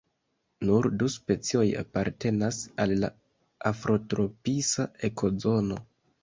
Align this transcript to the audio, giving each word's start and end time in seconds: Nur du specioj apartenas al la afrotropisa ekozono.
Nur 0.67 0.85
du 1.01 1.09
specioj 1.15 1.65
apartenas 1.81 2.57
al 2.85 2.95
la 3.03 3.11
afrotropisa 3.73 4.87
ekozono. 5.11 5.81